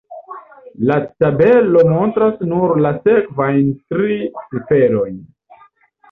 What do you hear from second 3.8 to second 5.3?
tri ciferojn.